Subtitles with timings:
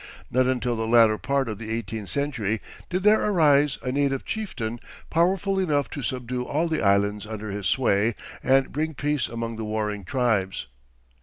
[0.31, 2.59] Not until the latter part of the eighteenth century
[2.89, 4.79] did there arise a native chieftain
[5.11, 9.63] powerful enough to subdue all the islands under his sway and bring peace among the
[9.63, 10.65] warring tribes.